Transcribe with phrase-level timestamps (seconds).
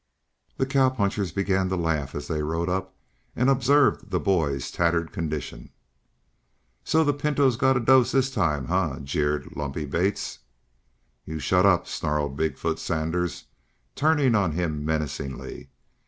[0.57, 2.95] The cowpunchers began to laugh as they rode up
[3.35, 5.69] and observed the boy's tattered condition.
[6.83, 10.39] "So the Pinto got a dose this time, eh?" jeered Lumpy Bates.
[11.23, 13.43] "You shut up!" snarled Big foot Sanders,
[13.95, 15.69] turning on him menacingly.